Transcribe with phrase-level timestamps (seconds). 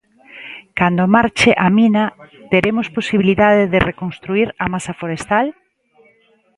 [0.79, 2.05] Cando marche a mina,
[2.51, 5.45] teremos posibilidade de reconstruír a masa forestal?